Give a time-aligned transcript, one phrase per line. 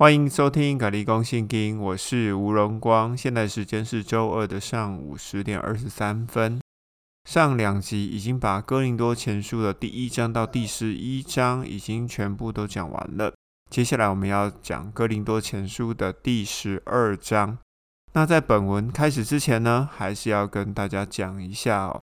[0.00, 3.14] 欢迎收听《格力公信经》，我是吴荣光。
[3.14, 6.58] 现在时间是周二的上午十点二十三分。
[7.28, 13.34] 上两集已经把《哥林多前书》的第一章到第十一章已经全部都讲完了。
[13.68, 17.58] 接下来我们要讲《哥林多前书》的第十二章。
[18.14, 22.00] 那在本文开始之前呢，还是要跟大家讲一下哦，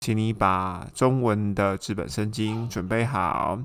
[0.00, 3.58] 请你把中文的纸本圣经准备好，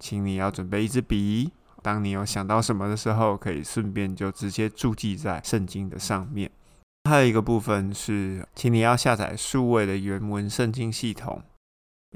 [0.00, 1.50] 请你要准备一支笔。
[1.82, 6.50] 当你有想到什么的时候，可以顺便就直接注记在圣经的上面。
[7.08, 11.42] 还有一个部分是，请你要下载数位的原文圣经系统，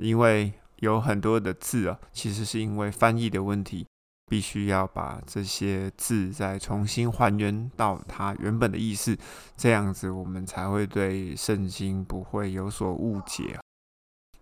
[0.01, 3.87] 因为有很多的字啊，其实是因为翻译的问题，
[4.27, 9.17] 必须要把这些字再重新还原到它原本的意思，
[9.57, 13.59] 这样子我们才会对圣经不会有所误解。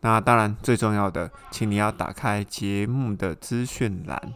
[0.00, 4.34] 那当然最重要的，请你要打开节目的资讯栏。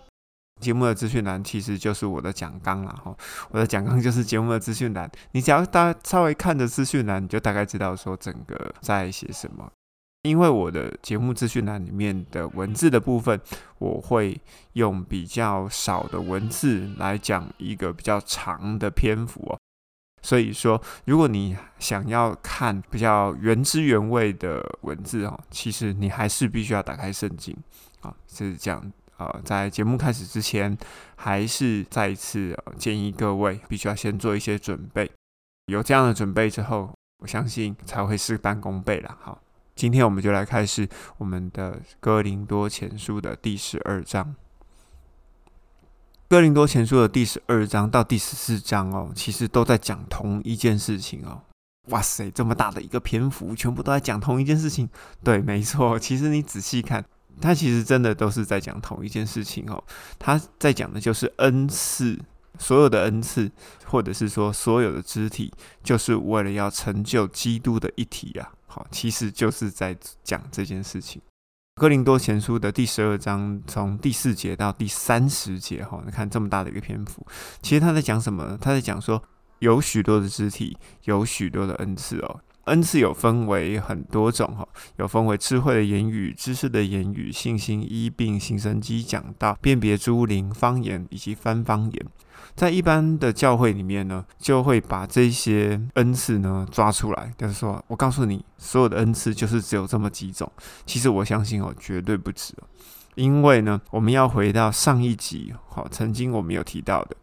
[0.61, 3.15] 节目的资讯栏其实就是我的讲纲了哈，
[3.51, 5.11] 我的讲纲就是节目的资讯栏。
[5.33, 9.71] 你只要大稍微看着资讯栏，你就大概知道说整个在写什么。
[10.23, 13.38] 因为我的节目资讯栏里面的文字的部分，
[13.79, 14.41] 我会
[14.73, 19.59] 用比较少的文字来讲一个比较长的篇幅哦。
[20.23, 27.55] 所以说，如果你想要看比较原汁原味的文字哦，其实你还是必须要打开圣经
[28.01, 28.91] 啊，是这样。
[29.16, 30.76] 呃，在节目开始之前，
[31.16, 35.10] 还是再一次建议各位必须要先做一些准备。
[35.66, 39.16] 有这样的准备之后，我相信才会事半功倍了。
[39.21, 39.40] 好，
[39.76, 44.24] 今天我们就来开始我们的《哥林多前书》的第十二章。
[46.28, 51.43] 《哥林多前书》的第十二章到第十四章哦，其实都在讲同一件事情哦。
[51.88, 54.88] 哇塞，这么大的一个篇幅，全部都在讲同一件事情。
[55.23, 57.04] 对，没错，其实你仔细看。
[57.40, 59.82] 他其实真的都是在讲同一件事情哦，
[60.18, 62.18] 他在讲的就是恩赐，
[62.59, 63.51] 所有的恩赐，
[63.87, 68.53] 或者是说所有的肢体，就是为了要成就基督的一体啊。
[68.66, 71.21] 好，其实就是在讲这件事情。
[71.77, 77.27] 哥林多前书的第十二章，从第四节到第三十节，哈，你看这么大的一个篇幅，
[77.62, 78.56] 其实他在讲什么？
[78.61, 79.22] 他在讲说，
[79.59, 82.41] 有许多的肢体，有许多的恩赐哦。
[82.67, 84.67] 恩赐有分为很多种哈，
[84.97, 92.07] 有分为智慧的言语、知识的言语、信心、医病、行神机、讲道、辨别诸灵、方言以及翻方言。
[92.55, 100.51] 在一般的教会里面呢，就会把这些恩赐呢抓出来，就是说我告诉你，所有的恩赐就是只有这么几种。
[100.87, 102.65] 其实我相信哦，绝对不止哦，
[103.17, 107.17] 因为呢，我们要回到上一集，好，曾经我们有提到的。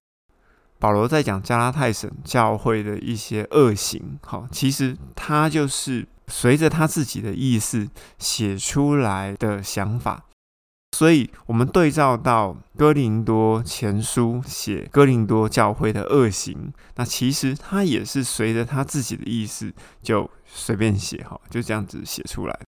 [0.82, 7.88] 保罗在讲加拉太省教会的一些恶行，好，其实他就是随着他自己的意思
[8.18, 10.26] 写出来的想法，
[10.98, 19.72] 所以我们对照到哥林多前书写哥林多教会的恶行，那其实他也是随着他自己的意思
[20.02, 22.60] 就随便写，哈，就这样子写出来。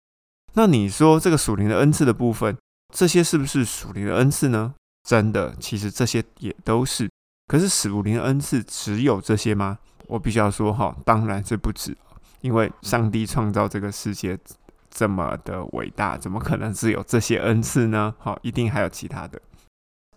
[0.54, 2.56] 那你说这个属灵的恩赐的部分，
[2.94, 4.76] 这些是不是属灵的恩赐呢？
[5.10, 7.10] 真的，其实这些也都是。
[7.48, 9.78] 可是属灵的恩赐只有这些吗？
[10.08, 11.96] 我必须要说哈，当然是不止，
[12.42, 14.38] 因为上帝创造这个世界
[14.90, 18.14] 这么的伟大，怎么可能只有这些恩赐呢？
[18.20, 19.42] 好，一定还有其他的。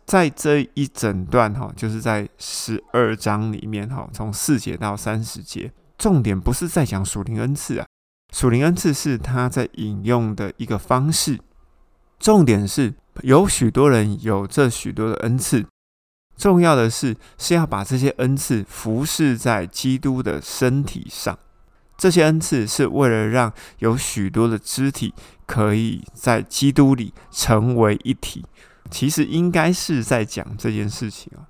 [0.05, 7.87] 在这一整段哈，就是在十二章里面哈，从四节到三十节，重点不是在讲属灵恩赐啊，
[8.33, 11.41] 属灵恩赐是他在引用的一个方式，
[12.19, 15.67] 重点是有许多人有这许多的恩赐。
[16.37, 21.39] 重要的是，是要把这些恩赐服侍在基督的身体上。
[21.97, 25.15] 这些恩赐是为了让有许多的肢体
[25.47, 28.45] 可以在基督里成为一体。
[28.91, 31.49] 其实应该是在讲这件事情啊。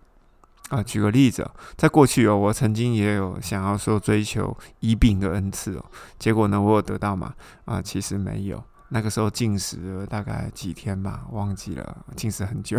[0.69, 5.85] 啊，举个例子，在过去哦，我曾经也有想要说追求医病的恩赐哦，
[6.19, 7.35] 结果呢，我有得到吗？
[7.67, 8.63] 啊，其实没有。
[8.89, 12.79] 那个时候进食了大概几天吧，忘记了，进食很久。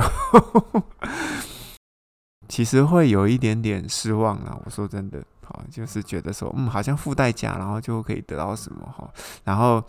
[2.47, 4.57] 其实会有一点点失望啊！
[4.63, 9.09] 我说真的，好，就是觉得说，嗯，好像付代价，然后就可以得到什么哈。
[9.43, 9.83] 然后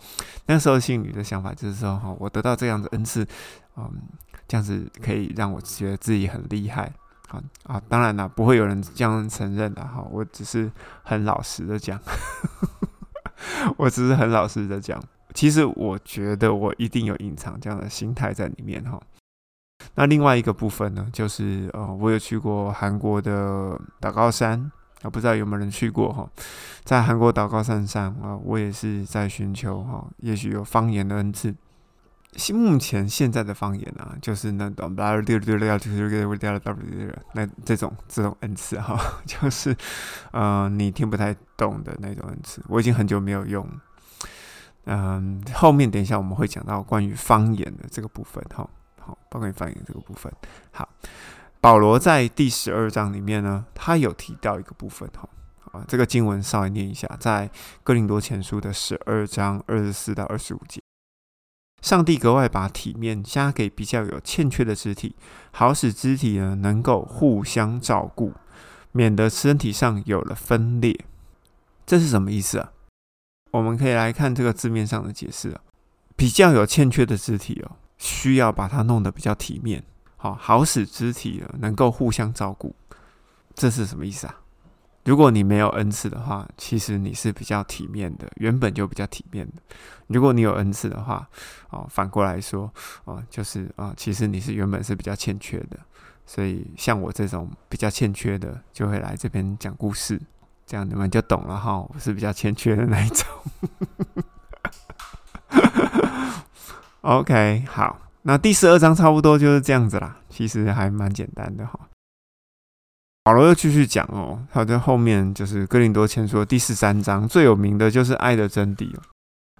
[0.45, 3.25] 那时候心里的想法就是说，哈，我得到这样的恩赐，
[3.77, 3.89] 嗯，
[4.47, 6.91] 这样子可以让我觉得自己很厉害，
[7.27, 7.81] 好啊。
[7.87, 10.05] 当然了，不会有人这样承认的哈。
[10.11, 10.69] 我只是
[11.03, 11.99] 很老实的讲，
[13.77, 15.01] 我只是很老实的讲，
[15.33, 18.99] 其实我觉得我一定有隐藏这样的心态在里面哈。
[19.95, 24.71] 那另外一个部分呢，就是呃，我有去过韩国的祷告山
[25.01, 26.29] 啊，不知道有没有人去过哈？
[26.83, 31.55] 在韩国祷告山上啊，我也是在寻求哈，也许有方言的恩赐。
[32.53, 34.93] 目前现在的方言啊，就是那种
[37.33, 39.75] 那这种这种恩赐哈， 就是
[40.31, 42.61] 呃你听不太懂的那种恩赐。
[42.67, 43.67] 我已经很久没有用。
[44.85, 48.69] 嗯，后面等一下我们会讲到关于方言的这个部分哈。
[49.09, 50.31] 好，包括方言这个部分。
[50.71, 50.87] 好，
[51.59, 55.27] 保罗在第十二章里面呢，他有提到一个部分哈。
[55.71, 57.49] 啊，这个经文稍微念一下，在
[57.83, 60.79] 哥林多前书的十二章二十四到二十五节。
[61.81, 65.15] 上帝格外把体面加给比较有欠缺的肢体，
[65.51, 68.33] 好使肢体呢能够互相照顾，
[68.91, 71.05] 免得身体上有了分裂。
[71.85, 72.71] 这是什么意思啊？
[73.51, 75.61] 我们可以来看这个字面上的解释啊。
[76.15, 79.83] 比较有欠缺的肢体哦，需要把它弄得比较体面，
[80.17, 82.73] 好，好使肢体能够互相照顾。
[83.53, 84.35] 这是什么意思啊？
[85.05, 89.53] 如果你没有恩赐的话，其实你是比较体面的，原本就比较体面的。
[90.07, 91.27] 如果你有恩赐的话，
[91.69, 92.71] 哦，反过来说，
[93.05, 95.79] 哦，就是啊，其实你是原本是比较欠缺的。
[96.25, 100.21] 所以像我这种比较欠缺的，就会来这边讲故事，
[100.65, 101.79] 这样你们就懂了哈。
[101.79, 103.25] 我是比较欠缺的那一种。
[107.01, 111.79] OK，好，那第十二章差不多就是这样子啦，其实还蛮简单的哈。
[113.23, 118.93] 保罗又继续讲哦，他在后面就是哥林多前书第十三章最有名的就是爱的真谛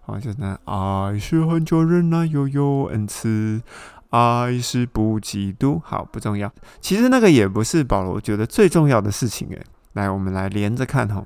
[0.06, 3.62] 哦，啊，就是爱是很久忍耐，又有恩慈，
[4.09, 5.80] 爱是不嫉妒。
[5.83, 6.51] 好，不重要，
[6.81, 9.63] 其实那个也不是保罗觉得最重要的事情诶。
[9.94, 11.24] 来，我们来连着看哈，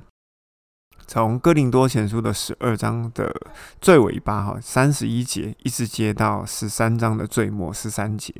[1.13, 3.31] 从哥林多前书的十二章的
[3.79, 8.33] 最尾巴哈，三十一节一直接到十三章的最末十三节，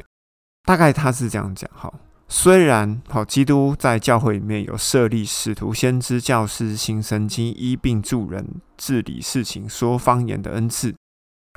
[0.64, 1.94] 大概他是这样讲哈。
[2.28, 8.44] 虽然好，基督在教会里面有设立使徒、先知、教师、行神经、医病助人、
[8.76, 10.96] 治理事情、说方言的恩赐，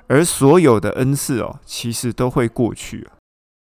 [0.08, 3.08] 而所有的恩赐哦，其实都会过去。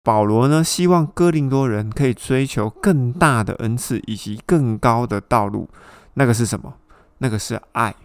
[0.03, 5.69] 保罗呢，希望哥林多人可以追求更大的恩赐以及更高的道路。
[6.15, 6.73] 那个是什么？
[7.17, 7.95] 那个是爱，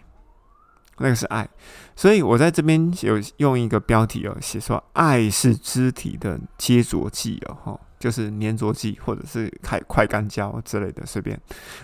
[0.97, 1.47] 那个是爱。
[1.95, 7.79] 所以我在这边有用一个标题哦，写说爱是肢体的接着剂哦，哈。
[8.01, 11.39] 就是粘着剂，或者是快快干胶之类的，随便。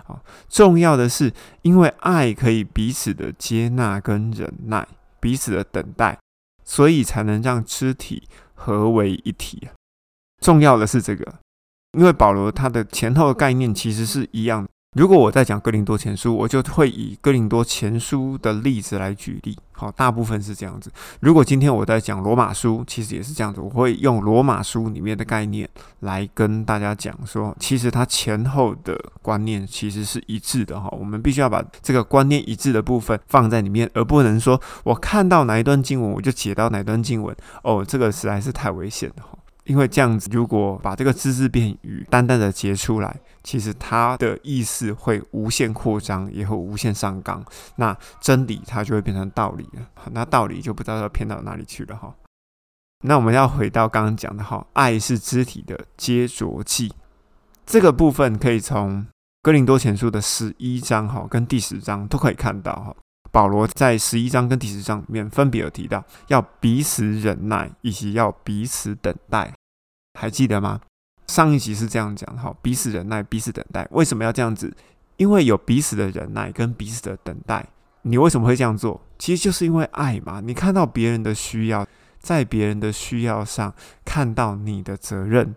[0.08, 0.20] 啊，
[0.50, 1.32] 重要的是，
[1.62, 4.88] 因为爱可以彼此的接纳跟忍耐，
[5.20, 6.18] 彼此的等待，
[6.66, 9.68] 所以才能让肢体合为一体。
[10.42, 11.36] 重要的是这个，
[11.92, 14.68] 因为保罗他的前后的概念其实是一样。
[14.98, 19.56] 如果我在讲哥林多前书，我就会以哥林多前书的例子来举例。
[19.72, 20.92] 好，大部分是这样子。
[21.20, 30.90] 如果今天我在讲罗马书，其实也是这样子，我会用罗马书里面的概念来跟大家讲说，其实它前后的观念其实是一致的哈。
[31.00, 37.36] 我们必须要把这个观念一致的部分放在里面，而不能说我看到哪一段经文我就解到哪段经文。
[37.62, 39.38] 哦，这个实在是太危险了哈。
[39.66, 43.14] 因为这样子，如果把这个只字片语单单的截出来，
[43.48, 47.42] 其实它的意思会无限扩张，也会无限上纲。
[47.78, 52.14] 那真理它就会变成道理了，那道理就不知道要偏到哪里去了哈。
[53.06, 56.94] 那我们要回到刚刚讲的哈，爱是肢体的接着剂，
[57.66, 59.08] 这个部分可以从
[59.42, 62.94] 哥林多前书的十一章哈跟第十章都可以看到哈。
[63.32, 69.54] 保罗在十一章跟第十章里面分别有提到要彼此忍耐，以及要彼此等待，
[70.20, 70.82] 还记得吗？
[71.28, 73.88] 上一集是这样讲的，哈，彼此忍耐，彼此等待。
[73.92, 74.74] 为什么要这样子？
[75.18, 77.66] 因为有彼此的忍耐跟彼此的等待。
[78.04, 79.02] 你为什么会这样做？
[79.20, 80.40] 其实就是因为爱嘛。
[80.42, 81.86] 你看到别人的需要，
[82.20, 83.74] 在别人的需要上
[84.06, 85.56] 看到你的责任。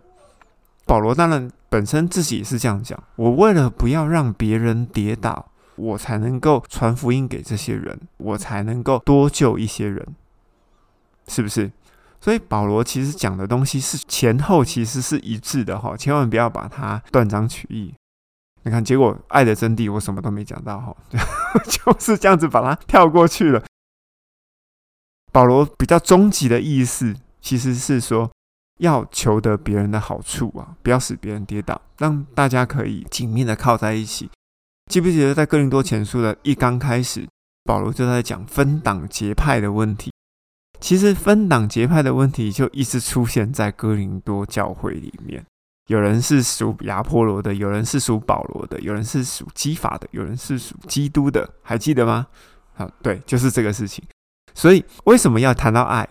[0.85, 3.01] 保罗当然本身自己也是这样讲。
[3.15, 5.47] 我为了不要让别人跌倒。
[5.77, 10.05] 我才能够传福音给这些人，我才能够多救一些人，
[11.27, 11.71] 是不是？
[12.21, 17.93] 所以保罗其实讲的东西是前后其实是一致的哈，千万不要把它断章取义。
[18.63, 20.95] 你看，结果爱的真谛我什么都没讲到哈，
[21.65, 23.63] 就是这样子把它跳过去了。
[25.31, 28.29] 保罗比较终极的意思其实是说，
[28.79, 34.29] 要求得别人的好处啊，不要使别人跌倒，让大家可以紧密的靠在一起。
[34.91, 37.27] 记不记得在哥林多前书的一刚开始，
[37.63, 40.11] 保罗就在讲分党结派的问题。
[40.81, 45.45] 其实分党结派的问题就一直出现在哥林多教会里面。
[45.87, 52.25] 有人是属亚波罗的，有人是属保罗的，有人是属基法的，有人是属基督的，还记得吗？
[52.73, 54.03] 好，对，就是这个事情。
[54.53, 56.07] 所以为什么要谈到爱？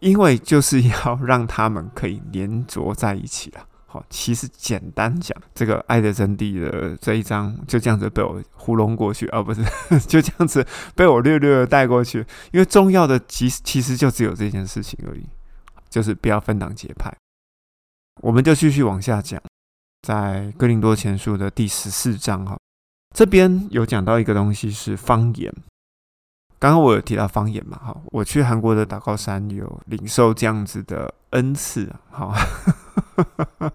[0.00, 3.66] 因为就是要让他们可以连着在一起了。
[4.10, 9.62] 其实简单讲，这个爱的真谛的这一章就这样子被我糊弄过去，而不是
[10.06, 12.18] 就这样子被我略略的带过去。
[12.52, 15.26] 因为重要的其实其实就只有这件事情而已。
[15.88, 17.10] 就是不要分党结派。
[18.20, 19.40] 我们就继续往下讲，
[20.02, 22.58] 在哥林多前书的第十四章哈，
[23.14, 25.50] 这边有讲到一个东西是方言。
[26.58, 32.34] 刚刚我有提到方言嘛，哈，我去韩国的祷告山有领受这样子的恩赐，好。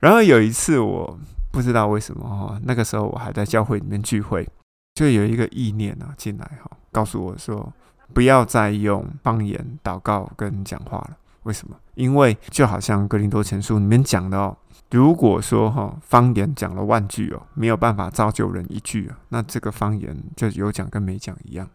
[0.00, 1.18] 然后有一次我
[1.50, 4.48] 不知道为什么哈，那个时候我还在教会里面聚会，
[4.94, 7.72] 就有一个意念啊进来哈，告诉我说
[8.12, 11.16] 不要再用方言祷告跟讲话了。
[11.44, 11.76] 为什么？
[11.94, 14.56] 因为就好像格林多前书里面讲的哦，
[14.90, 21.68] 如果说哈方言讲了万句哦，没有办法造就人一句啊，那这个方言就有讲跟没讲一样。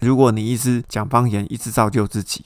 [0.00, 2.44] 如果你一直讲方言，一直造就自己，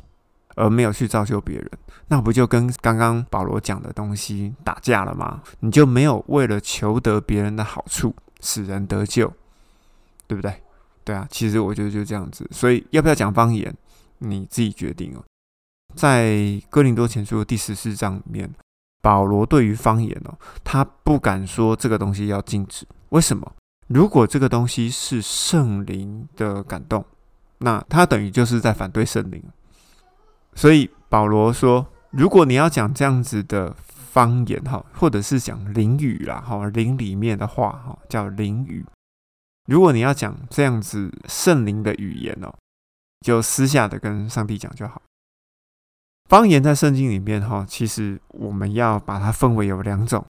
[0.57, 1.71] 而没有去造就别人，
[2.09, 5.43] 那不就跟刚刚保罗讲的东西打架了吗？
[5.61, 9.33] 你就没有为了求得别人的好处，使人得救，
[10.27, 10.63] 对不对？
[11.05, 12.49] 对啊，其实我觉得就这样子。
[12.51, 13.73] 所以要不要讲方言，
[14.19, 15.23] 你自己决定哦。
[15.95, 18.51] 在哥林多前书第十四章里面，
[19.01, 22.85] 保罗对于方言哦，他不敢说这个东西要禁止。
[23.11, 23.53] 为什么？
[23.87, 27.05] 如果这个东西是圣灵的感动，
[27.59, 29.41] 那他等于就是在反对圣灵。
[30.57, 38.85] 所以保罗说，如果你要讲这样子的方言哈，或者是讲灵语啦哈，灵里面的话哈，叫灵语。
[39.67, 42.55] 如果你要讲这样子圣灵的语言哦，
[43.21, 45.03] 就私下的跟上帝讲就好。
[46.31, 50.25] 方言在圣经里面，哈，其实我们要把它分为有两种，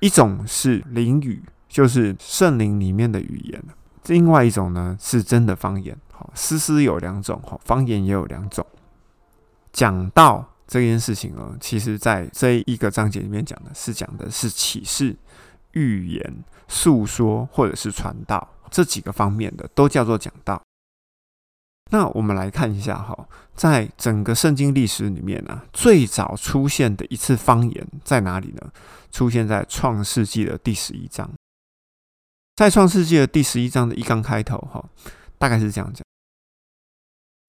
[0.00, 3.60] 一种是灵语，就是圣灵里面的语言；
[4.06, 5.96] 另外一种呢是真的方言。
[6.12, 8.66] 好，诗诗有两种，哈，方言也有两种。
[9.72, 15.16] 讲道这件事情呢，其实在这一个章节里面讲的是讲的是启示、
[15.72, 20.62] 预言、诉说或者是传道这几个方面的，都叫做讲道。
[21.90, 28.72] 那我们来看一下哈，在整个圣经历史里面呢，最早出现的一次方言在哪里呢？
[29.10, 31.30] 出现在创世纪的第十一章。
[32.56, 34.82] 在创世纪的第十一章的一刚开头哈，
[35.36, 36.02] 大概是这样讲：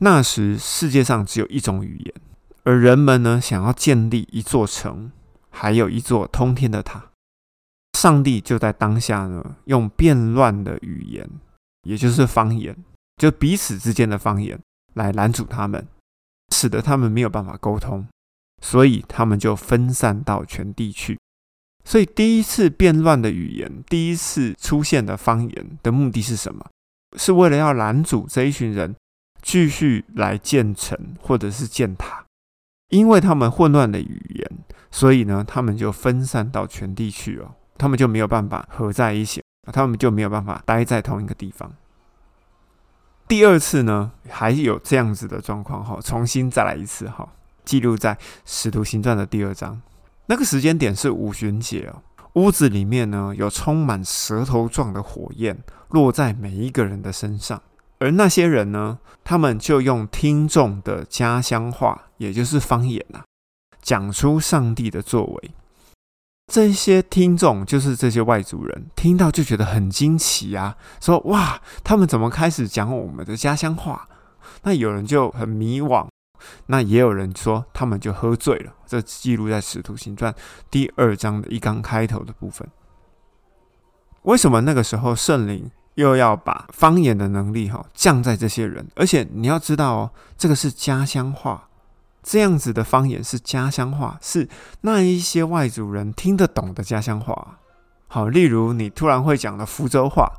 [0.03, 2.13] 那时世界上只有一种语言，
[2.63, 5.13] 而人们呢想要建立一座城，
[5.49, 7.11] 还有一座通天的塔。
[7.97, 11.29] 上帝就在当下呢，用变乱的语言，
[11.83, 12.75] 也就是方言。
[13.15, 14.59] 就彼此之间的方言
[14.95, 15.87] 来拦阻他们，
[16.53, 18.05] 使得他们没有办法沟通，
[18.61, 21.17] 所以他们就分散到全地去。
[21.85, 26.69] 所以第一次变乱的语言，第一次出现的方言的目的是什么？
[27.17, 28.93] 是为了要拦阻这一群人
[29.43, 32.25] 继续来建城或者是建塔，
[32.89, 34.51] 因为他们混乱的语言，
[34.89, 41.71] 所以呢，他们就分散到全地去哦，他们就没有办法合在一起，他们就没有办法待在同一个地方。
[43.27, 47.27] 第二次呢，还有这样子的状况哈，重新再来一次哈，
[47.65, 49.81] 记录在《使徒行传》的第二章。
[50.27, 52.01] 那个时间点是五旬节哦，
[52.33, 55.57] 屋子里面呢有充满舌头状的火焰
[55.89, 57.61] 落在每一个人的身上，
[58.03, 63.23] 而那些人呢，他们就用听众的家乡话，也就是方言呐，
[63.81, 65.51] 讲出上帝的作为。
[66.51, 74.09] 这些听众就是这些外族人，听到就觉得很惊奇啊，说：“哇，他们怎么开始讲我们的家乡话？”
[74.63, 76.05] 那有人就很迷惘，
[76.65, 78.73] 那也有人说他们就喝醉了。
[78.85, 80.33] 这记录在《使徒行传》
[80.69, 82.67] 第二章的一刚开头的部分。
[84.23, 88.87] 为什么那个时候圣灵又要把方言的能力哈降在这些人？
[88.95, 91.69] 而且你要知道哦，这个是家乡话。
[92.23, 94.47] 这样子的方言是家乡话，是
[94.81, 97.59] 那一些外族人听得懂的家乡话。
[98.07, 100.31] 好，例如你突然会讲了福州话，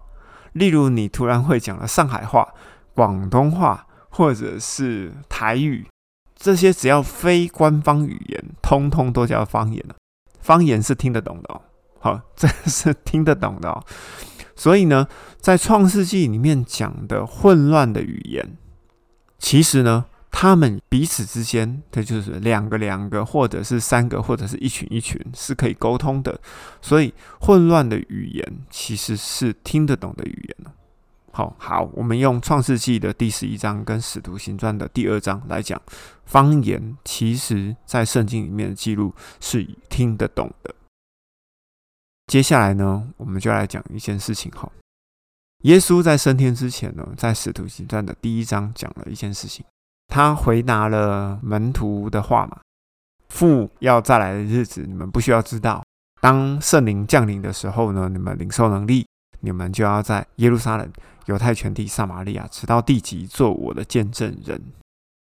[0.54, 2.54] 例如你突然会讲了上海话、
[2.94, 5.86] 广东话，或者是台语，
[6.34, 9.94] 这些只要非官方语言，通通都叫方言了。
[10.40, 11.60] 方言是听得懂的哦。
[12.04, 13.82] 好，这是听得懂的哦。
[14.54, 15.08] 所以呢，
[15.38, 18.58] 在创世纪里面讲的混乱的语言，
[19.38, 20.04] 其实呢。
[20.36, 26.36] 他们彼此之间，它就是两个两个，或者是三个，或者是一群一群，是可以沟通的。
[26.82, 30.72] 所以混乱的语言其实是听得懂的语言
[31.30, 35.80] 好好，我们用创世纪的第十一章跟使徒行传的第二章来讲，
[36.24, 40.74] 方言其实在圣经里面的记录是听得懂的。
[42.26, 44.70] 接下来呢，我们就来讲一件事情哈。
[45.62, 49.64] 耶稣在升天之前呢，在使徒行传的第一章讲了一件事情。
[50.08, 52.60] 他回答了门徒的话嘛，
[53.28, 55.82] 父要再来的日子，你们不需要知道。
[56.20, 59.06] 当圣灵降临的时候呢，你们领受能力，
[59.40, 60.90] 你们就要在耶路撒冷、
[61.26, 64.60] 犹太全地、撒玛利亚，直到地极，做我的见证人。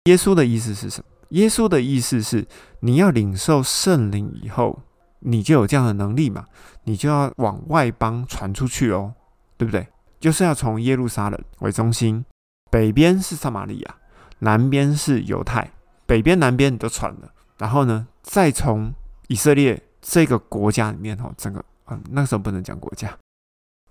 [0.04, 1.06] 耶稣的意思是什么？
[1.30, 2.46] 耶稣的意思是，
[2.80, 4.82] 你要领受圣灵以后，
[5.20, 6.46] 你就有这样的能力嘛，
[6.84, 9.14] 你就要往外邦传出去哦，
[9.56, 9.86] 对不对？
[10.20, 12.24] 就是要从耶路撒冷为中心，
[12.70, 13.96] 北边是撒玛利亚，
[14.38, 15.72] 南边是犹太，
[16.06, 18.92] 北边南边你都传了，然后呢，再从
[19.28, 23.16] 以色列这个国家里面哦，整个嗯，那时候不能讲国家，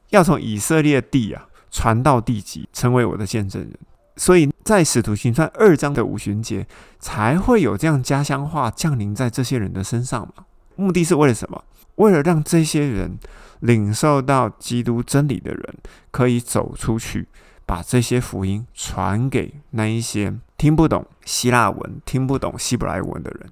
[0.09, 3.73] 要从以色列地啊传到地极，成为我的见证人。
[4.17, 6.67] 所以在使徒行传二章的五旬节，
[6.99, 10.45] 才会有这样家乡话降临在这些人的身上嘛？
[10.75, 11.63] 目的是为了什么？
[12.01, 13.19] 为了让这些人
[13.59, 15.75] 领受到基督真理的人，
[16.09, 17.27] 可以走出去，
[17.65, 23.49] 把这些福音传给那一些听不懂希腊文、听不懂希伯来文的人，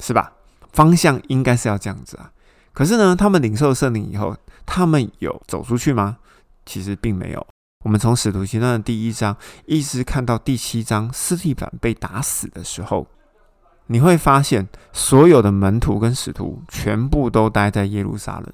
[0.00, 0.32] 是吧？
[0.72, 2.30] 方向应该是要这样子啊。
[2.74, 6.18] 可是呢，他们领受圣灵以后，他们有走出去吗？
[6.64, 7.46] 其实并没有。
[7.84, 13.06] 我们从使徒行传的第一章一直看到第七章，斯蒂凡被打死的时候，
[13.92, 18.46] 你会发现所有的门徒跟使徒全部都待在耶路撒冷。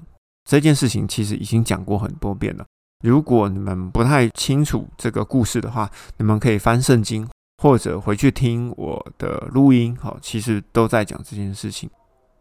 [0.43, 2.65] 这件事情其实已经讲过很多遍了。
[3.05, 7.25] 如果你们不太清楚这个故事的话，你们可以翻圣经
[7.63, 9.97] 或者回去听我的录音。
[10.01, 11.89] 好，其实都在讲这件事情。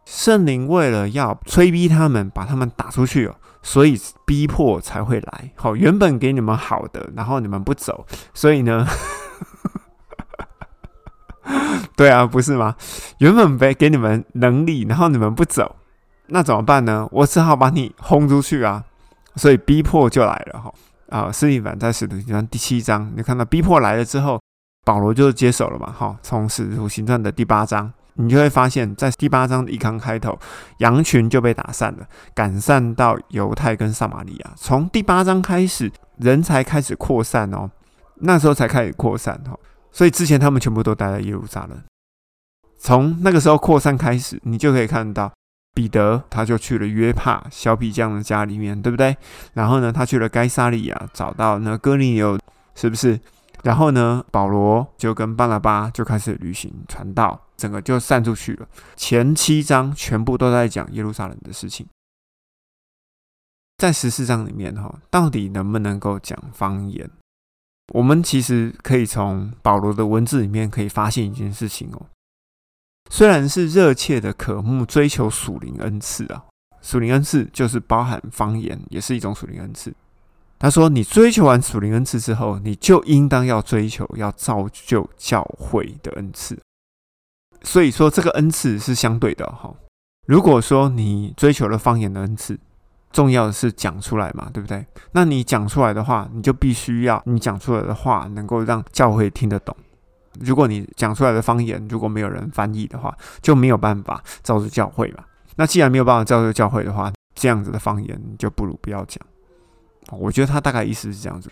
[0.04, 3.36] 圣灵为了要催逼他们，把他们打出去哦。
[3.62, 8.84] 所以逼迫才会来，好，原本给你们好的，然后你们不走，所以呢，
[11.96, 12.74] 对啊，不是吗？
[13.18, 15.76] 原本给给你们能力，然后你们不走，
[16.26, 17.08] 那怎么办呢？
[17.10, 18.84] 我只好把你轰出去啊！
[19.36, 20.72] 所以逼迫就来了，哈
[21.10, 21.32] 啊！
[21.32, 24.40] 斯蒂凡在使徒行传第七章，你看到逼迫来了之后，
[24.84, 27.92] 保罗就接手了嘛，哈，从使徒行传的第八章。
[28.20, 30.36] 你就会发现，在第八章的一刚开头，
[30.78, 34.50] 羊群就被打散了，赶散到犹太跟撒玛利亚。
[34.56, 37.70] 从第八章开始，人才开始扩散哦，
[38.16, 39.56] 那时候才开始扩散哦。
[39.98, 41.82] 所以之前他们全部都待在耶路撒冷。
[42.78, 45.32] 从那个时候扩散开始，你就可以看到
[45.74, 49.16] 彼得他就去了约帕小皮匠的家里面，对不对？
[49.54, 52.38] 然后呢，他去了该撒利亚，找到那哥尼流，
[52.76, 53.18] 是不是？
[53.64, 57.46] 然后呢，保罗就跟巴拿巴就开始旅行传道。
[57.56, 58.68] 整个就散出去了。
[58.94, 61.84] 前七章全部都在讲耶路撒冷的事情，
[63.78, 67.10] 在十四章里面哈，到底能不能够讲方言？
[67.94, 72.06] 我们其实可以从保罗的文字里面可以发现一件事情哦。
[73.10, 76.44] 虽然是热切的渴慕追求属灵恩赐啊，
[76.82, 79.94] 属灵恩赐就是包含方言，也是一种属灵恩赐。
[80.58, 86.58] 他说：“你追求完属灵恩赐之后，你就应当要追求要造就教会的恩赐。”
[87.62, 89.72] 所以说，这个恩赐是相对的哈。
[90.26, 92.58] 如果说你追求了方言的恩赐，
[93.12, 94.84] 重要的是讲出来嘛，对不对？
[95.12, 99.74] 那你讲出来的话，你就必须要你讲出来的话能够让教会听得懂。
[100.40, 105.24] 如果你讲出来的方言如果没有人翻译的话，就没有办法造就教会嘛。
[105.56, 109.18] 那既然没有办法造就教会的话，这样子的方言就不如不要讲。
[110.10, 111.50] 我觉得他大概意思是这样子。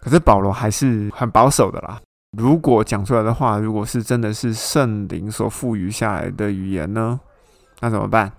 [0.00, 2.00] 可是保罗还是很保守的啦。
[2.36, 7.20] 如果讲出来的话，如果是真的是圣灵所赋予下来的语言呢，
[7.80, 8.30] 那怎么办？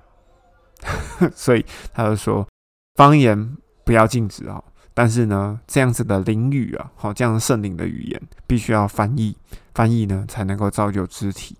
[1.36, 2.48] 所以他就说，
[2.96, 9.36] 方言不要禁止啊，但是呢，这样子的灵语啊，好，这样圣灵的语言必须要翻译，
[9.74, 11.58] 翻译呢才能够造就肢体。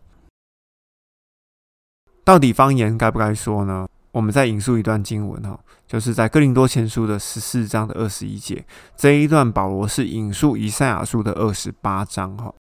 [2.24, 3.88] 到底方言该不该说呢？
[4.12, 8.64] 我们再引述一段经文哈，就是在哥林多前书的十四章的二十一节，
[8.96, 12.54] 这一段保罗是引述以赛亚书的二十八章哈。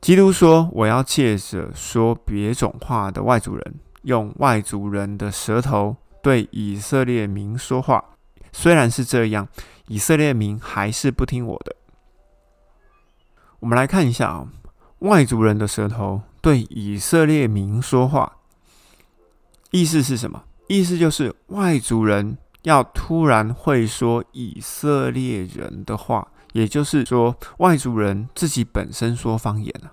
[0.00, 3.74] 基督说：“我要借着说别种话的外族人，
[4.06, 8.02] 用外族人的舌头对以色列民说话。
[8.52, 9.48] 虽然是这样，
[9.88, 11.74] 以色列民还是不听我的。”
[13.58, 14.46] 我们来看一下啊，
[15.00, 18.36] 外族人的舌头对以色列民说话。
[19.72, 20.44] 意思是什么？
[20.68, 29.92] 意思就是外族人要突然会说以色列人的话，也就是说外族人自己本身说方言啊。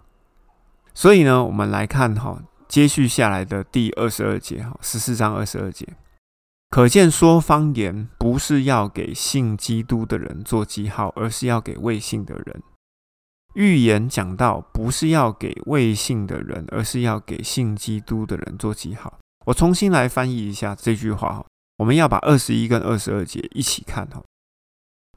[0.93, 2.41] 所以呢，我们来看哈，
[2.73, 5.87] 接续下来的第二十二节哈，十四章二十二节，
[6.71, 12.63] 可见说方言不是要给信基督的人做记号，而是要给未信的人。
[13.53, 19.19] 预言讲到不是要给未信的人，而是要给信基督的人做记号。
[19.45, 21.45] 我重新来翻译一下这句话哈，
[21.77, 24.19] 我们要把二十一跟二十二节一起看哈。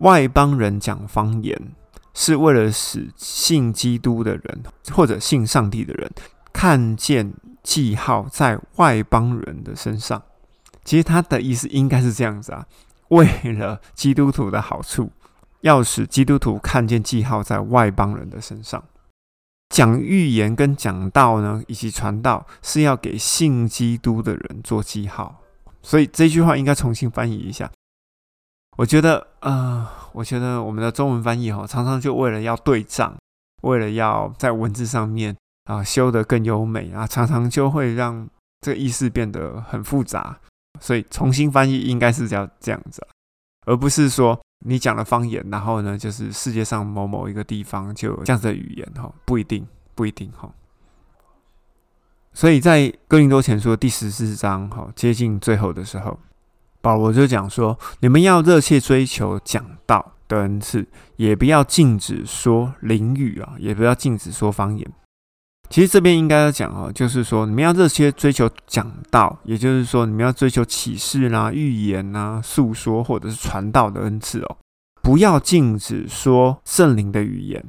[0.01, 1.59] 外邦人讲方言
[2.13, 6.13] 是为了使信基督的人或者信上帝的人
[6.53, 7.33] 看见
[7.67, 10.23] 记号在外邦人的身上。
[10.85, 12.65] 其实他的意思应该是这样子啊，
[13.09, 15.11] 为了基督徒的好处，
[15.63, 18.83] 要使基督徒看见记号在外邦人的身上。
[19.69, 25.41] 讲预言跟讲道呢，以及传道是要给信基督的人做记号，
[25.83, 27.69] 所以这句话应该重新翻译一下。
[28.77, 33.17] 我觉得，呃，我觉得我们的中文翻译哈，常常就为了要对仗，
[33.63, 38.27] 为了要在文字上面啊修得更优美啊，常常就会让
[38.63, 40.41] 这个意思变得很复杂。
[40.81, 43.07] 所以重新翻译应该是要这样子，
[43.67, 50.51] 而不是说你讲了方言，然后呢，就是世界上某某一个地方就有这样的语言哈，不一定，不一定哈。
[52.33, 56.19] 所以在哥林多前书第十四章哈，接近最后的时候。
[56.83, 64.89] 保罗就讲说：“你们要热切追求讲道的恩赐，也不要禁止说灵语啊，也不要禁止说方言。
[65.69, 74.57] 其实这边应该要讲哦，就是说你们要这些追求讲道，也就是说你们要追求启示啦、预言呐、诉说或者是传道的恩赐哦，
[75.03, 77.65] 不要禁止说圣灵的语言。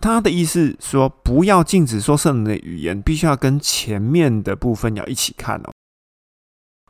[0.00, 5.72] 他的意思说，不要禁止说圣灵的语言，必须要跟前面的部分要一起看哦。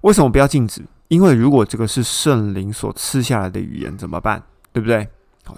[0.02, 4.42] 为什么不要禁止？”因为如果这个是圣灵所赐下来的语言怎么办？
[4.72, 5.08] 对不对？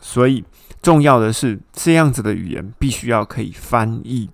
[0.00, 0.44] 所以
[0.80, 4.30] 重要的是这样子的语言必须要可以翻译，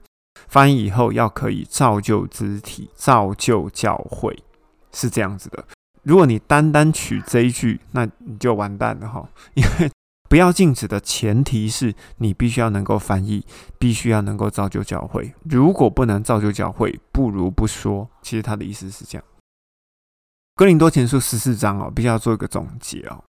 [0.49, 4.37] 翻译以后要可以造就肢体、造就教会，
[4.93, 5.65] 是这样子的。
[6.03, 9.29] 如果你单单取这一句，那你就完蛋了哈。
[9.55, 9.91] 因为
[10.29, 13.45] 不要禁止的前提是你必须要能够翻译，
[13.79, 15.35] 必须要能够造就教会。
[15.45, 18.09] 如果不能造就教会，不如不说。
[18.23, 19.25] 其实他的意思是这样。
[20.55, 23.23] 哥林多前书十四章哦，必须要做一个总结哦。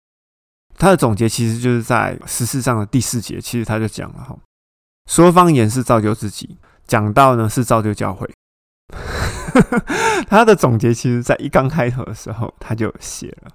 [0.77, 4.37] 他的总结其实就是在十四章的第四节，其实他就讲了哈，
[5.07, 8.29] 说方言是造就自己，讲到呢是造就教会。
[10.29, 13.51] 他的总结其实在一刚开头的时候他就写了，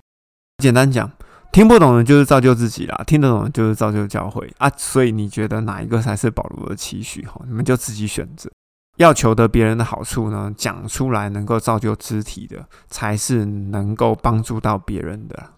[0.59, 1.11] 简单讲，
[1.53, 4.71] 听不懂的就是造就自己啦，听得懂的就是造就教会啊。
[4.77, 7.40] 所以你觉得哪一个才是保罗的期许哈？
[7.47, 8.51] 你们就自己选择。
[8.99, 15.51] 要求得别人的好处呢，讲出来能够造就肢体的，才是能够帮助到别人的。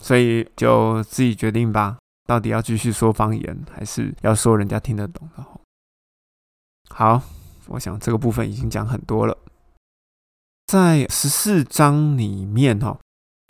[0.00, 5.44] 所以就自己决定吧，到底要继续说方言，还是要说人家听得懂的？
[6.94, 7.22] 好，
[7.68, 9.36] 我想这个部分已经讲很多了。
[10.66, 12.98] 在十四章里面哈，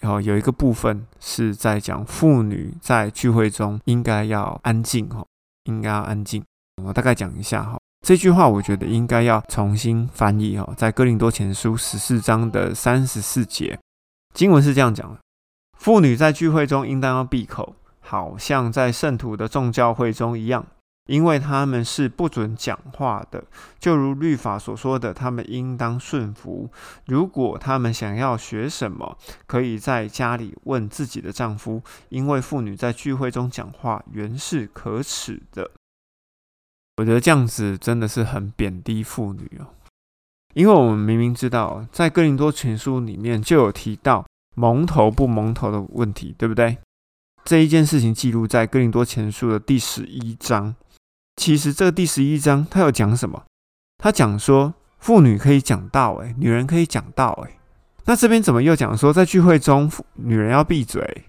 [0.00, 5.26] 然后有一个部分是在讲妇女在聚会中应该要安静哈，
[5.64, 6.42] 应该要安静。
[6.82, 7.78] 我大概讲一下哈。
[8.06, 13.78] 这句话我觉得应该要重新翻译哦，在哥林多前书十四章的三十四节，
[14.34, 15.20] 经文是这样讲的：
[15.78, 20.66] 妇女在聚会中应当要闭口，好像在圣徒的众教会中一样，
[21.06, 23.42] 因为他们是不准讲话的。
[23.80, 26.70] 就如律法所说的，他们应当顺服。
[27.06, 35.70] 如果他们想要学什么，可以在家里问自己的丈夫，因为妇女在聚会中讲话原是可耻的。
[36.98, 39.66] 我觉得这样子真的是很贬低妇女哦，
[40.54, 46.78] 因为我们明明知道，在哥林多前书里面就有提到蒙头不蒙头的问题，对不对？
[47.44, 50.76] 这一件事情记录在哥林多前书的第十一章。
[51.36, 53.44] 其实这个第十一章他有讲什么？
[53.98, 57.58] 他讲说妇女可以讲道，诶，女人可以讲道，诶。
[58.04, 61.24] 那这边怎么又讲说在聚会中女人要闭嘴？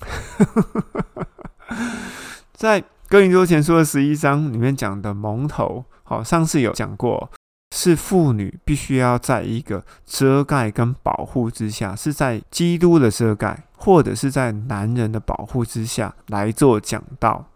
[2.52, 7.30] 在哥林多前书的十一章里面讲的蒙头，好，上次有讲过，
[7.74, 17.46] 是妇女必须要在一个遮盖跟保护之下，是在基督的遮盖，或者是在男人的保护之下来做讲道。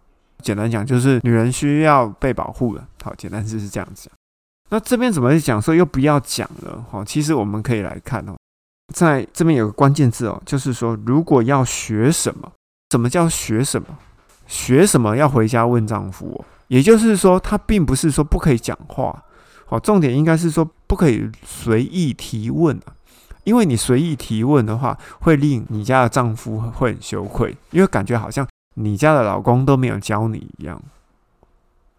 [0.41, 2.85] 简单讲，就是女人需要被保护的。
[3.03, 4.09] 好，简单就是这样子。
[4.69, 6.85] 那这边怎么讲说又不要讲了？
[6.89, 8.35] 好，其实我们可以来看哦，
[8.93, 12.51] 在这边有个关键字哦，就是说如果要学什么，
[12.89, 13.87] 什么叫学什么？
[14.47, 19.23] 学什么要回家问丈夫，也就是说，他并不是说不可以讲话，
[19.65, 22.91] 好，重点应该是说不可以随意提问啊，
[23.45, 28.45] 因为你随意提问的话，会令你家的丈夫会很羞愧，因为感觉好像
[28.75, 30.81] 你家的老公都没有教你一样，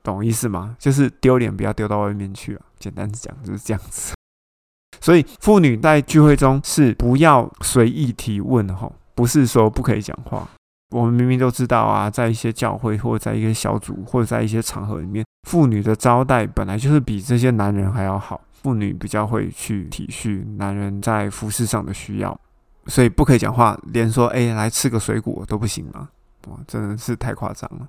[0.03, 0.77] 懂意思吗？
[0.79, 4.15] 就是丢脸不要丢到外面去啊，简单讲就是这样子。
[5.01, 10.49] 所以妇女在聚会中是不要随意提问哈，不是说不可以讲话。
[10.91, 18.41] 我们明明都知道啊，在一些教会或者在一些小组或者在一些场合里面，妇女的招待本来就是比这些男人还要好。
[18.63, 22.39] 妇女比较会去体恤男人在服饰上的需要，
[22.87, 26.11] 所以不可以讲话，连说哎来吃个水果都不行吗？
[26.49, 27.89] 哇，真的是太夸张了。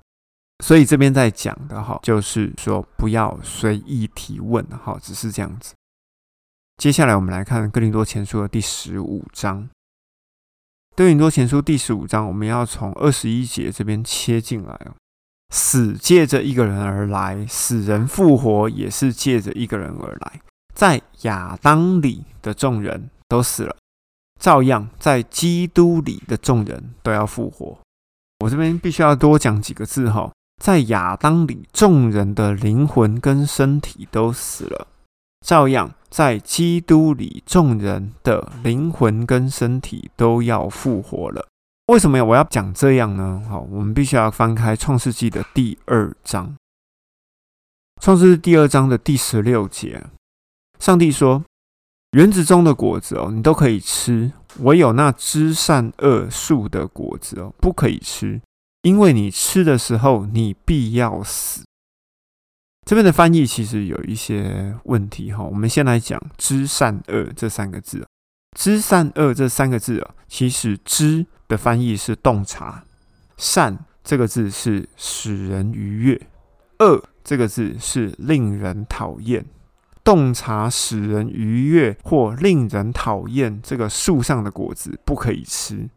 [0.64, 5.74] 所以这边在讲的哈，就是说不要随意提问哈，只是这样子。
[6.76, 9.68] 接下来我们来看《哥林多前书》的第十五章。
[10.96, 14.94] 哥林多前书第十五章，我们要从二十一节这边切进来哦。
[15.52, 20.40] 死借着一个人而来，死人复活也是借着一个人而来。
[20.74, 23.76] 在亚当里的众人都死了，
[24.40, 27.78] 照样在基督里的众人都要复活。
[28.44, 30.30] 我这边必须要多讲几个字哈，
[30.62, 34.86] 在亚当里众人的灵魂跟身体都死了，
[35.40, 41.48] 照样在基督里众人的灵魂跟身体都要复活了。
[41.86, 43.42] 为什么我要讲这样呢？
[43.48, 46.48] 好，我们必须要翻开《创世纪》的第二章，
[48.02, 50.04] 《创世纪》第二章的第十六节，
[50.78, 51.42] 上帝说
[52.12, 58.40] ：“园子中的果子哦，你都可以吃；唯有那知善恶树的果子哦，不可以吃，
[58.82, 61.64] 因为你吃的时候，你必要死。”
[62.86, 65.42] 这边的翻译其实有一些问题哈。
[65.42, 68.06] 我们先来讲“知善恶”这三个字
[68.58, 71.26] ，“知善恶”这三个字啊，其实“知”。
[71.46, 72.82] 的翻译是洞察，
[73.36, 76.26] 善这个字是使人愉悦，
[76.78, 79.44] 恶这个字是令人讨厌。
[80.04, 85.88] 洞察使人愉悦或令人讨厌，这个树上的果子不可以吃，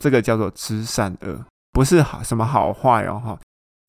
[0.00, 3.38] 这个叫做知善恶，不是好什么好坏哦哈。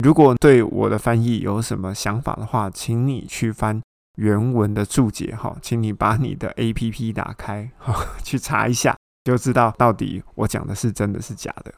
[0.04, 3.80] 如果对我的翻译有什么想法的话，请你去翻
[4.16, 8.96] 原文的注解哈，请你把你的 A P P 打开哈， 去查一下。
[9.22, 11.72] 就知道到底我讲的是真的是假的。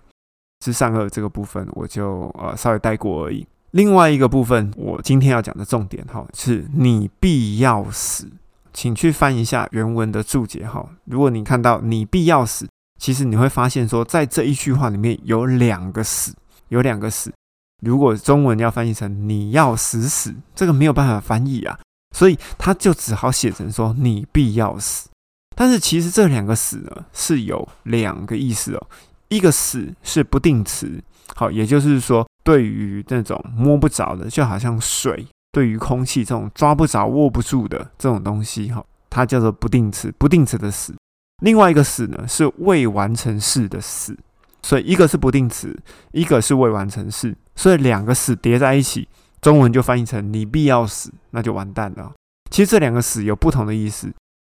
[0.61, 3.45] 知善恶这个部分，我就呃稍微带过而已。
[3.73, 8.31] 另外一个部分，我今天要讲的重点哈，是你必要死，
[8.73, 10.87] 请去翻一下原文的注解哈。
[11.07, 12.69] 如果你看到你必要死，
[13.01, 16.35] 其实你会发现说，在这一句话里面有两个死，
[16.69, 17.33] 有两个死。
[17.81, 21.79] 如果中文要翻译成你要死死，这个没有办法翻译啊，
[22.15, 25.09] 所以他就只好写成说你必要死。
[25.57, 28.87] 但是其实这两个“死”呢是有两个意思哦。
[29.29, 31.03] 一个“死”是不定词，
[31.35, 40.95] 好，也就是说，对于那种摸不着的，就好像水，对于空气这种抓不着、握不住的这种东西，哈，它叫做不定词，不定词的“死”。
[41.43, 44.17] 另外一个“死”呢是未完成式的“死”，
[44.63, 45.77] 所以一个是不定词，
[46.13, 49.09] 一个是未完成式，所以两个“死”叠在一起，
[49.41, 52.13] 中文就翻译成“你必要死”，那就完蛋了。
[52.51, 54.13] 其实这两个“死”有不同的意思。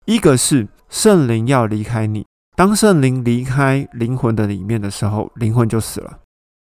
[0.05, 6.19] 一个是圣灵要离开你，当圣灵离开灵魂的里面的时候，灵魂就死了。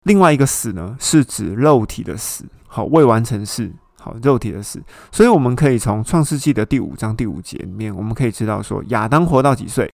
[0.05, 4.83] 另外一个死呢，是指肉体的死，好未完成式，好肉体的死。
[5.13, 9.91] 所以我们可以从创世纪的第五章第五节里面，我们可以知道说，亚当活到几岁？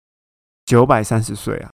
[0.66, 1.70] 九百三十岁啊。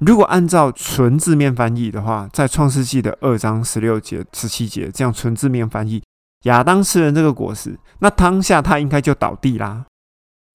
[0.00, 6.02] 如果按照纯字面翻译的话，在创世纪的二章十六节、十七节这样纯字面翻译，
[6.44, 9.84] 亚当吃了这个果实，那当下他应该就倒地啦，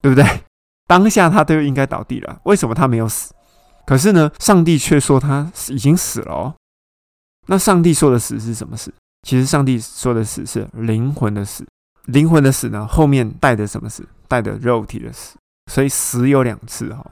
[0.00, 0.24] 对不对？
[0.88, 3.34] 当下他都应该倒地了，为什么他没有死？
[3.86, 6.54] 可是呢，上帝却说他已经死了哦。
[7.46, 8.92] 那上帝说的死是什么死？
[9.22, 11.66] 其实上帝说的死是灵魂的死。
[12.06, 14.06] 灵魂的死呢，后面带的什么死？
[14.28, 15.36] 带的肉体的死。
[15.70, 17.04] 所以死有两次哈。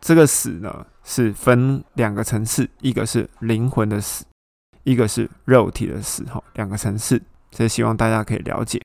[0.00, 4.24] 这个死呢是分两个层次，一个是灵魂的死，
[4.84, 7.20] 一个是肉体的死哈，两个层次。
[7.50, 8.80] 所以希望大家可以了解。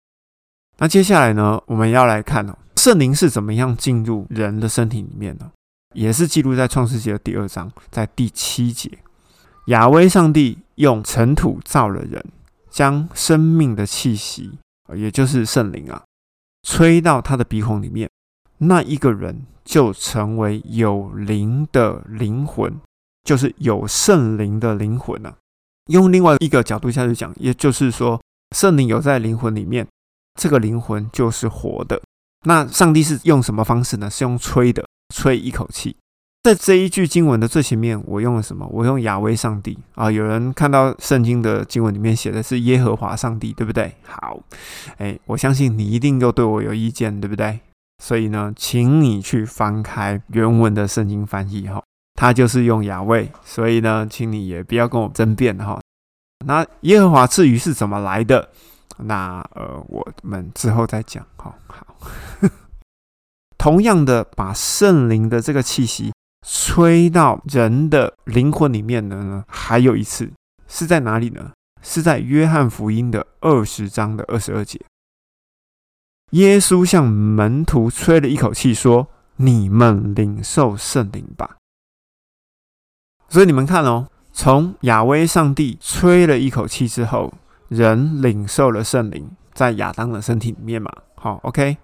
[0.77, 2.57] 那接下来呢，我们要来看哦。
[2.77, 5.51] 圣灵是怎么样进入人的身体里面呢？
[5.93, 8.89] 也是记录在创世纪的第二章，在第七节，
[9.67, 12.23] 亚威上帝用尘土造了人，
[12.69, 14.57] 将生命的气息，
[14.95, 16.03] 也就是圣灵啊，
[16.63, 18.09] 吹到他的鼻孔里面，
[18.57, 22.79] 那一个人就成为有灵的灵魂，
[23.23, 25.35] 就是有圣灵的灵魂啊。
[25.87, 28.21] 用另外一个角度下去讲，也就是说，
[28.55, 29.87] 圣灵有在灵魂里面，
[30.39, 32.01] 这个灵魂就是活的。
[32.45, 34.09] 那上帝是用什么方式呢？
[34.09, 35.95] 是用吹的，吹一口气。
[36.43, 38.67] 在这一句经文的最前面，我用了什么？
[38.69, 40.11] 我用亚威上帝啊。
[40.11, 43.95] 有人看到圣经的经文里面写的是耶和华上帝，对不对？
[44.05, 44.37] 好，
[44.97, 47.61] 哎，我相信你一定又对我有意见，对不对？
[48.03, 51.81] 所以呢，请你去翻开原文的圣经翻译哈，
[52.15, 55.79] 它就是用亚威，所以呢，请你也不要跟我争辩哈。
[56.45, 58.49] 那耶和华至于是怎么来的？
[58.97, 61.55] 那呃，我们之后再讲哈。
[61.67, 61.95] 好。
[63.57, 66.11] 同样的，把圣灵的这个气息
[66.43, 70.31] 吹到人的灵魂里面的呢，还有一次
[70.67, 71.51] 是在哪里呢？
[71.81, 74.79] 是在约翰福音的二十章的二十二节。
[76.31, 81.57] 耶稣向门徒吹了一口气，说：“你们领受圣灵吧。”
[83.29, 87.33] 所以你们看哦，从亚威上帝吹了一口气之后，
[87.67, 90.91] 人领受了圣灵，在亚当的身体里面嘛。
[91.15, 91.77] 好，OK。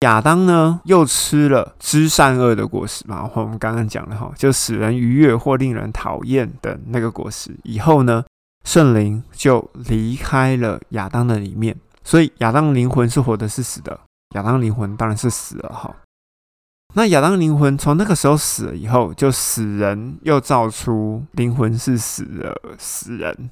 [0.00, 3.30] 亚当呢，又吃了知善恶的果实嘛？
[3.34, 7.56] 我们刚刚讲了哈，就使人愉悦或令人讨厌的那个果实。
[7.64, 8.22] 以后呢，
[8.64, 13.98] 圣灵就离开了亚当的里面，所以亚当灵魂是活的，是死的。
[14.34, 15.94] 亚当灵魂当然是死了哈。
[16.94, 23.50] 那亚当灵魂从那个时候死了以后，就死人又造出灵魂是死的死人，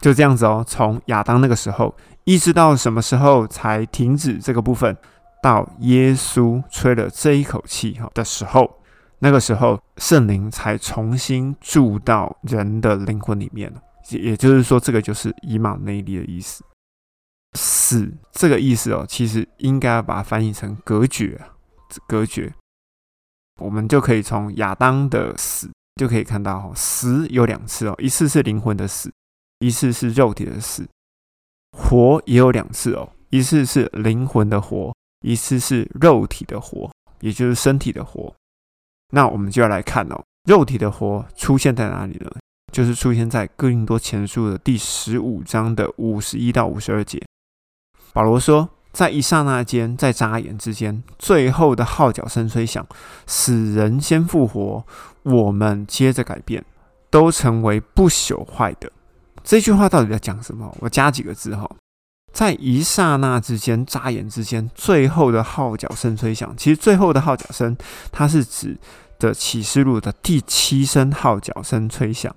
[0.00, 0.64] 就这样子哦。
[0.64, 1.92] 从亚当那个时候
[2.22, 4.96] 一直到什么时候才停止这个部分？
[5.42, 8.78] 到耶稣吹了这一口气哈的时候，
[9.18, 13.82] 那个时候圣灵才重新住到人的灵魂里面了。
[14.08, 16.64] 也就是说，这个就是以马内利的意思。
[17.54, 21.40] 死这个意思哦，其实应该把它翻译成隔绝，
[22.06, 22.52] 隔绝。
[23.60, 29.12] 我们就可以从亚当的死就可以看到，哈，死有两次哦，一次是灵魂的死，
[29.58, 30.88] 一次是肉体的死。
[31.76, 38.34] 活也有两次哦，一次是灵魂的活，一次是肉体的活，也就是身体的活。
[39.10, 42.30] 那我们就要来看哦，肉体的活出现在哪里呢？
[42.72, 47.22] 就是出现在哥林多前书的第十五章的五十一到五十二节。
[48.12, 48.68] 保罗说。
[48.92, 52.86] 在一刹那间，在眨眼之间，最后的号角声吹响，
[53.26, 54.84] 死人先复活，
[55.22, 56.62] 我们接着改变，
[57.08, 58.92] 都成为不朽坏的。
[59.42, 60.76] 这句话到底在讲什么？
[60.80, 61.66] 我加几个字哈，
[62.32, 66.54] 在一刹那之间，眨眼之间，最后的号角声吹响。
[66.56, 67.76] 其实最后的号角声，
[68.10, 68.78] 它是指
[69.18, 72.34] 的启示录的第七声号角声吹响，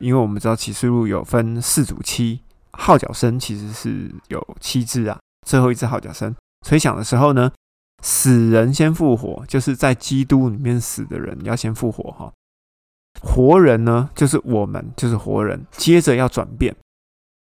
[0.00, 2.40] 因为我们知道启示录有分四组七，
[2.72, 5.18] 号角声其实是有七支啊。
[5.46, 6.34] 最后一次号角声
[6.66, 7.52] 吹响的时候呢，
[8.02, 12.32] 死人先复活，就是在基督里面死的人要先复活哈。
[13.20, 16.74] 活人呢，就是我们，就是活人，接着要转变，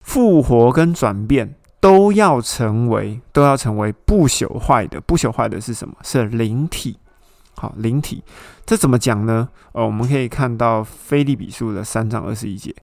[0.04, 5.00] 复活跟转变都要成为，都要成为不朽坏的。
[5.00, 5.94] 不朽坏的是什么？
[6.02, 6.98] 是灵体。
[7.56, 8.22] 好，灵体，
[8.64, 9.48] 这怎么讲呢？
[9.72, 12.74] 呃，我们可以看到菲利比书的三章二十一节。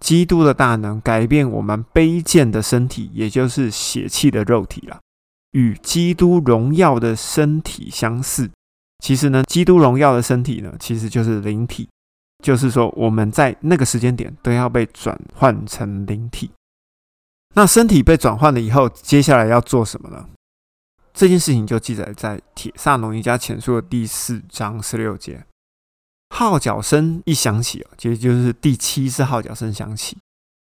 [0.00, 5.00] 基督的大能改变我们卑贱的身体，也就是血气的肉体了，
[5.50, 8.48] 与基督荣耀的身体相似。
[9.02, 11.88] 其实呢，基督荣耀的身体呢，其实就是灵体，
[12.42, 16.50] 就是说我们在那个时间点都要被转换成灵体。
[17.54, 20.28] 那身体被转换了以后，接下来要做什么呢？
[21.12, 25.44] 这件事情就记载在《铁萨农尼加前书》的第四章十六节。
[26.34, 30.16] 号角声一响起，其实就是第七次号角声响起，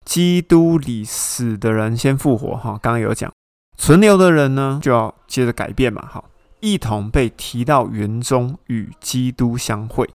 [0.06, 2.80] 基督里死的人先复活哈。
[2.80, 3.34] 刚刚有讲，
[3.76, 6.24] 存留的人呢就要接着改变嘛，哈，
[6.60, 10.08] 一同被提到园中与基督相会。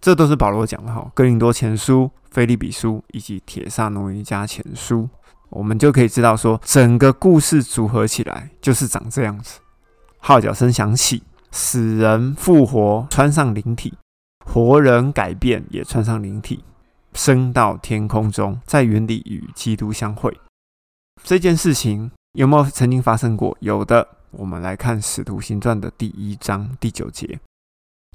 [0.00, 5.08] 这都是保罗讲的哈，《哥林多前书》、《菲利比书》以及《铁萨罗尼迦前书》，
[5.50, 9.60] 我们就可以知道说，整个故事组合起来就是长这样子：
[10.18, 13.94] 号角声响起，死人复活，穿上灵体。
[14.44, 16.62] 活人改变，也穿上灵体，
[17.14, 20.36] 升到天空中，在云里与基督相会。
[21.22, 23.56] 这件事情有没有曾经发生过？
[23.60, 24.06] 有的。
[24.32, 27.38] 我们来看《使徒行传》的第一章第九节，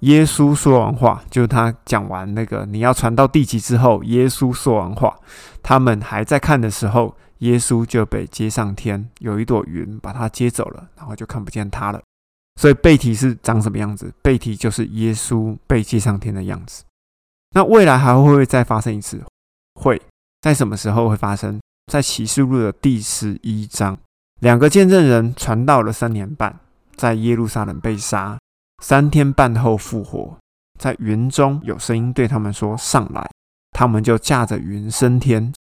[0.02, 5.16] 耶稣说完话，就是他讲完那个你要传到地极之后，耶稣说完话，
[5.64, 12.02] 他们还在看的时候，耶稣就被接上天，有一朵云把他接走了，然后就看不见他了。
[12.60, 14.14] 所以背题是长什么样子？
[14.22, 16.84] 背题就是耶稣被接上天的样子。
[17.56, 19.22] 那未来还会不会再发生一次？
[19.80, 20.02] 会
[20.42, 21.60] 在什么时候会发生？
[21.92, 23.98] 在启示录的第十一章，
[24.40, 26.60] 两个见证人传道了三年半，
[26.96, 28.40] 在耶路撒冷被杀，
[28.82, 30.38] 三天半后复活，
[30.78, 33.30] 在云中有声音对他们说：“上来。”
[33.72, 35.54] 他们就驾着云升天。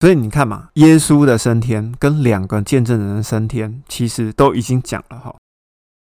[0.00, 5.34] 所以你看嘛，耶稣的升天跟两个见证人的升天，其实都已经讲了哈。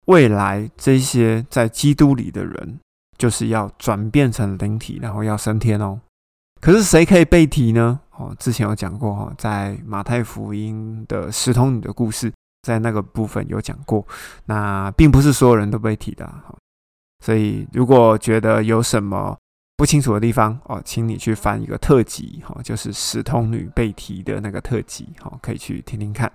[0.07, 2.79] 未来这些在基督里的人，
[3.17, 6.01] 就是要转变成灵体，然后要升天哦。
[6.59, 7.99] 可是谁可以被提呢？
[8.17, 12.31] 哦，之前有讲过哈，在马太福音的十童女的故事，
[12.61, 14.05] 在那个部分有讲过。
[14.45, 16.29] 那并不是所有人都被提的。
[17.23, 19.37] 所以如果觉得有什么
[19.77, 26.31] 不清楚的地方哦，请你去翻一个特辑哈，就是十童女被提的那个特辑哈，可以去听听看。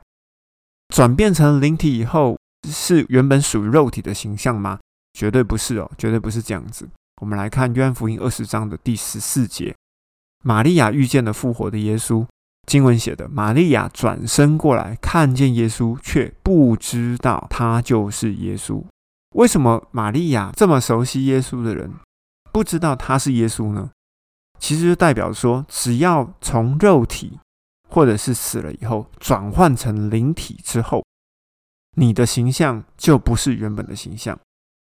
[0.94, 2.36] 转变成灵体以后。
[2.68, 4.80] 是原本属于肉体的形象吗？
[5.12, 6.88] 绝对不是哦，绝对不是这样子。
[7.20, 9.72] 我们来看约翰福音二十章的第十四节，
[10.42, 12.26] 玛利亚遇见了复活的耶稣。
[12.66, 18.84] 经文写的，玛利亚转身过来，看见耶稣，却不知道他就是耶稣。
[19.34, 21.92] 为什么玛利亚这么熟悉耶稣的人，
[22.52, 23.90] 不知道他是耶稣呢？
[24.58, 27.38] 其实就代表说，只要从肉体
[27.88, 31.04] 或者是死了以后，转换成灵体之后。
[31.98, 34.38] 你的形象就不是原本的形象，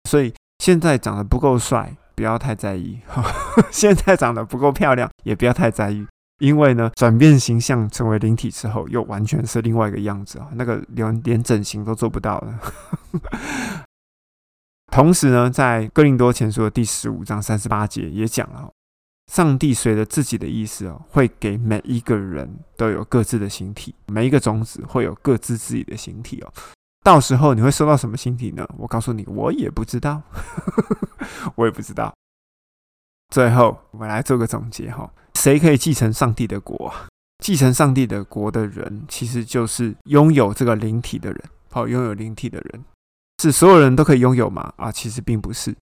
[0.10, 2.98] 所以现在长得不够帅，不要太在意；
[3.72, 6.08] 现在长得不够漂亮，也不要太在意，
[6.44, 12.60] 因为呢，转变形象成为灵体之后，又完全是另外一个样子啊，那个连连整形都做不到了。
[14.92, 18.70] 同时呢，在哥林多前书的第十五章三十八节也讲了，
[19.32, 26.52] 上帝随着自己的意思哦，会给每一个人都有各自的形体，每一个种子会有各自自己的形体哦。
[27.06, 28.68] 到时候你会收到什么形体呢？
[28.78, 30.22] 我告诉你，我也不知道，
[31.56, 32.14] 我也不知道。
[33.30, 35.10] 最后，我们来做个总结哈。
[35.40, 36.94] 谁可以继承上帝的国？
[37.44, 41.44] 继承上帝的国的人，其实就是拥有这个灵体的人。
[41.70, 42.86] 好，拥有灵体的人，
[43.42, 44.74] 是所有人都可以拥有吗？
[44.78, 45.76] 啊，其实并不是。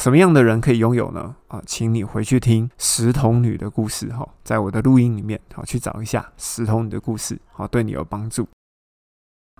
[0.00, 1.36] 什么样的人可以拥有呢？
[1.46, 8.48] 啊，请你回去听石童女的故事哈，在我的录音里面，好去找一下石童女的故事，好对你有帮助。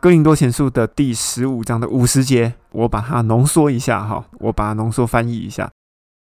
[0.01, 5.71] 哥林多前书的第十五章的五十节，我把它浓缩一下哈，我把它浓缩翻译一下。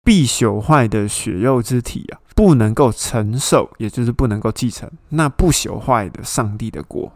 [0.04, 7.12] 必朽坏的血肉之体啊，不能够承受，也就是不能够继承那不朽坏的上帝的国。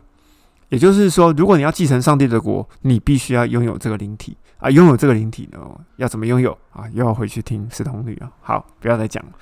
[0.69, 4.71] 也就是说，如果你要继承上帝的国，你必须要拥有这个灵体啊。
[4.71, 5.59] 拥有这个灵体呢，
[5.97, 6.85] 要怎么拥有啊？
[6.93, 8.31] 又要回去听使童女啊。
[8.43, 9.33] 好，不要再讲了。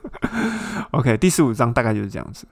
[0.92, 2.46] OK，第十五章大概就是这样子。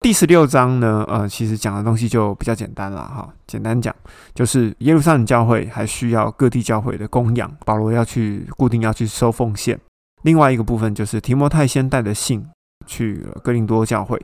[0.00, 3.32] 第十六章呢，呃，其实讲的东西就比较简单了哈。
[3.46, 3.94] 简单讲，
[4.34, 9.78] 就是耶路撒冷教会还需要各地教会的供养，保罗要去固定要去收奉献。
[10.22, 12.46] 另外一个部分就是提摩太先带的信
[12.86, 14.20] 去哥林多教会，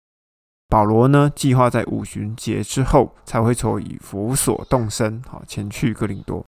[0.68, 6.44] 保罗呢计划在五旬节之后才会从以弗所动身，好前去哥林多。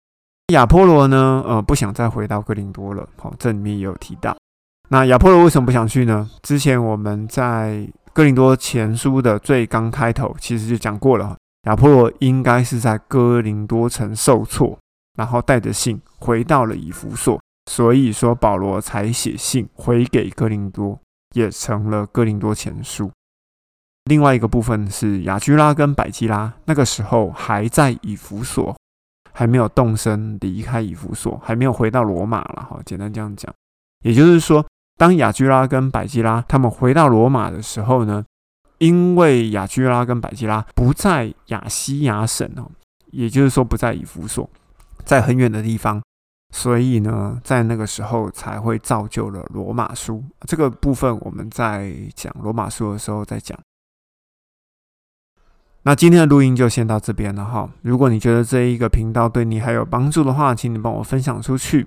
[0.54, 4.36] 亚波罗呢，呃，不想再回到哥林多了，好，这里面也有提到。
[4.90, 6.30] 那亚波罗为什么不想去呢？
[6.44, 14.78] 之前我们在哥林多前书的最刚开头，其实就讲过了，亚波罗应该是在哥林多城受挫，
[15.18, 21.00] 然后带着信回到了以弗所，所以说保罗才写信回给哥林多，
[21.34, 23.12] 也成了哥林多前书。
[24.06, 28.76] 另外一个部分是雅居拉跟百基拉，那个时候还在以弗所，
[29.34, 32.80] 还没有动身离开以弗所，还没有回到罗马了哈。
[32.86, 33.54] 简单这样讲，
[34.04, 34.66] 也就是说。
[34.98, 38.24] 当雅居拉跟百基拉他们回到罗马的时候呢，
[38.78, 42.72] 因为雅居拉跟百基拉不在亚西亚省哦，
[43.12, 44.50] 也就是说不在以弗所，
[45.04, 46.02] 在很远的地方，
[46.56, 51.20] 所以呢，在那个时候才会造就了罗马书这个部分。
[51.20, 53.60] 我们在讲罗马书的时候再讲。
[55.84, 57.70] 那今天的录音就先到这边了哈。
[57.82, 61.86] 如果你觉得这一个频道对你还有帮助的话，请你帮我分享出去。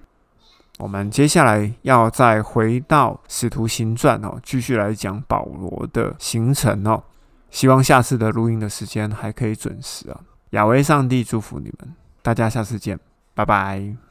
[0.79, 7.03] 我们接下来要再回到《使徒行传》哦，继续来讲保罗的行程哦。
[7.51, 10.21] 希望下次的录音的时间还可以准时啊！
[10.51, 13.01] 亚威上帝祝福你们，大家下次见，
[13.35, 14.08] 拜拜。